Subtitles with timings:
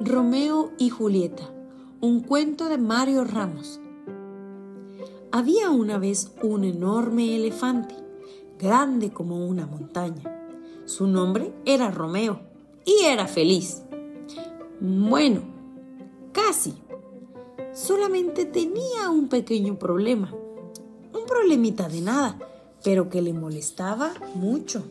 [0.00, 1.50] Romeo y Julieta,
[2.00, 3.80] un cuento de Mario Ramos.
[5.32, 7.96] Había una vez un enorme elefante,
[8.60, 10.22] grande como una montaña.
[10.84, 12.42] Su nombre era Romeo
[12.84, 13.82] y era feliz.
[14.78, 15.40] Bueno,
[16.30, 16.74] casi.
[17.72, 20.32] Solamente tenía un pequeño problema.
[21.12, 22.38] Un problemita de nada,
[22.84, 24.84] pero que le molestaba mucho.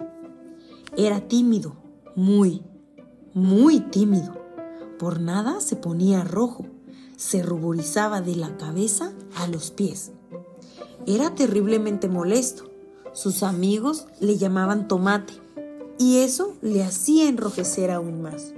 [0.98, 1.76] Era tímido,
[2.16, 2.64] muy,
[3.34, 4.34] muy tímido.
[4.98, 6.66] Por nada se ponía rojo,
[7.16, 10.12] se ruborizaba de la cabeza a los pies.
[11.06, 12.64] Era terriblemente molesto.
[13.14, 15.34] Sus amigos le llamaban tomate
[16.00, 18.54] y eso le hacía enrojecer aún más.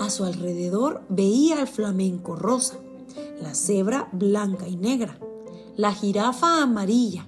[0.00, 2.76] A su alrededor veía al flamenco rosa,
[3.40, 5.18] la cebra blanca y negra,
[5.76, 7.26] la jirafa amarilla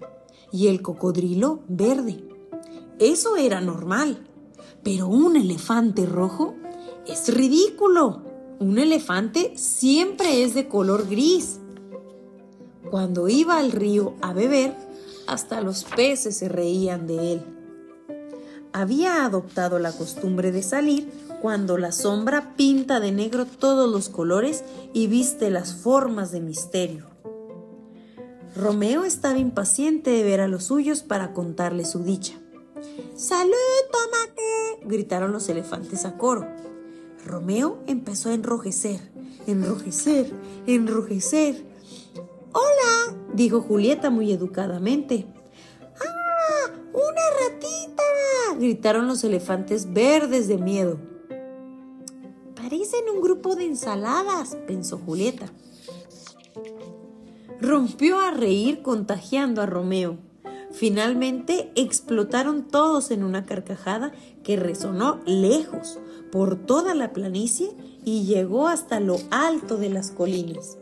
[0.54, 2.24] y el cocodrilo verde.
[3.00, 4.24] Eso era normal,
[4.84, 6.54] pero un elefante rojo
[7.08, 8.22] es ridículo.
[8.60, 11.58] Un elefante siempre es de color gris.
[12.88, 14.76] Cuando iba al río a beber,
[15.26, 17.42] hasta los peces se reían de él.
[18.72, 21.10] Había adoptado la costumbre de salir
[21.42, 27.13] cuando la sombra pinta de negro todos los colores y viste las formas de misterio.
[28.56, 32.34] Romeo estaba impaciente de ver a los suyos para contarle su dicha.
[33.16, 33.52] ¡Salud,
[33.90, 34.86] tomate!
[34.86, 36.46] gritaron los elefantes a coro.
[37.26, 39.00] Romeo empezó a enrojecer,
[39.48, 40.32] enrojecer,
[40.68, 41.64] enrojecer.
[42.52, 45.26] Hola, dijo Julieta muy educadamente.
[46.00, 46.70] ¡Ah!
[46.92, 48.02] ¡Una ratita!
[48.60, 50.98] gritaron los elefantes verdes de miedo.
[52.54, 55.46] Parecen un grupo de ensaladas, pensó Julieta.
[57.64, 60.18] Rompió a reír contagiando a Romeo.
[60.70, 64.12] Finalmente explotaron todos en una carcajada
[64.42, 65.98] que resonó lejos,
[66.30, 67.70] por toda la planicie
[68.04, 70.76] y llegó hasta lo alto de las colinas.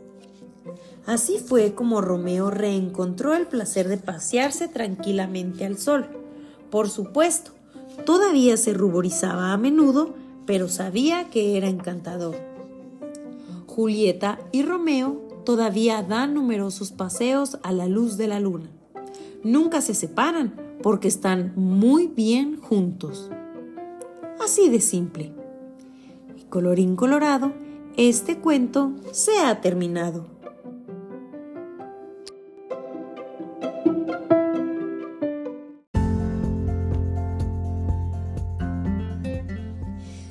[1.05, 6.07] Así fue como Romeo reencontró el placer de pasearse tranquilamente al sol.
[6.69, 7.51] Por supuesto,
[8.05, 10.15] todavía se ruborizaba a menudo,
[10.45, 12.35] pero sabía que era encantador.
[13.67, 18.69] Julieta y Romeo todavía dan numerosos paseos a la luz de la luna.
[19.43, 23.29] Nunca se separan porque están muy bien juntos.
[24.43, 25.33] Así de simple.
[26.37, 27.53] Y colorín colorado,
[27.97, 30.27] este cuento se ha terminado.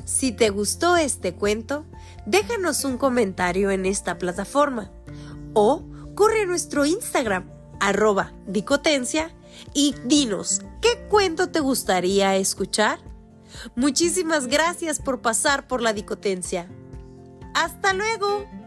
[0.04, 1.84] Si te gustó este cuento,
[2.26, 4.90] déjanos un comentario en esta plataforma
[5.54, 9.34] o corre a nuestro Instagram, arroba dicotencia,
[9.74, 12.98] y dinos qué cuento te gustaría escuchar.
[13.76, 16.68] Muchísimas gracias por pasar por la dicotencia.
[17.54, 18.61] ¡Hasta luego!